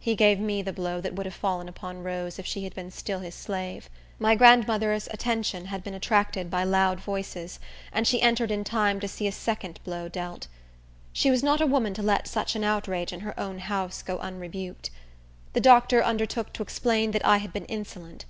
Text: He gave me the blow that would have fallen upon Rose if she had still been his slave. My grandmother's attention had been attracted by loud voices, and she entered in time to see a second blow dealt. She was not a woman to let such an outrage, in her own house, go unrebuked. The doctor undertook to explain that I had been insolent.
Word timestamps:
He 0.00 0.14
gave 0.14 0.40
me 0.40 0.62
the 0.62 0.72
blow 0.72 1.02
that 1.02 1.12
would 1.12 1.26
have 1.26 1.34
fallen 1.34 1.68
upon 1.68 2.02
Rose 2.02 2.38
if 2.38 2.46
she 2.46 2.64
had 2.64 2.72
still 2.90 3.18
been 3.18 3.24
his 3.26 3.34
slave. 3.34 3.90
My 4.18 4.34
grandmother's 4.34 5.08
attention 5.08 5.66
had 5.66 5.84
been 5.84 5.92
attracted 5.92 6.50
by 6.50 6.64
loud 6.64 7.00
voices, 7.00 7.60
and 7.92 8.06
she 8.06 8.22
entered 8.22 8.50
in 8.50 8.64
time 8.64 8.98
to 9.00 9.06
see 9.06 9.26
a 9.26 9.30
second 9.32 9.78
blow 9.84 10.08
dealt. 10.08 10.46
She 11.12 11.30
was 11.30 11.42
not 11.42 11.60
a 11.60 11.66
woman 11.66 11.92
to 11.92 12.02
let 12.02 12.26
such 12.28 12.56
an 12.56 12.64
outrage, 12.64 13.12
in 13.12 13.20
her 13.20 13.38
own 13.38 13.58
house, 13.58 14.00
go 14.02 14.16
unrebuked. 14.20 14.88
The 15.52 15.60
doctor 15.60 16.02
undertook 16.02 16.54
to 16.54 16.62
explain 16.62 17.10
that 17.10 17.26
I 17.26 17.36
had 17.36 17.52
been 17.52 17.66
insolent. 17.66 18.24